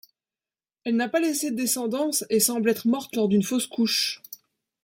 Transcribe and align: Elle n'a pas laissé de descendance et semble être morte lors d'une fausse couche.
Elle 0.83 0.95
n'a 0.95 1.09
pas 1.09 1.19
laissé 1.19 1.51
de 1.51 1.55
descendance 1.55 2.25
et 2.31 2.39
semble 2.39 2.71
être 2.71 2.87
morte 2.87 3.15
lors 3.15 3.27
d'une 3.27 3.43
fausse 3.43 3.67
couche. 3.67 4.19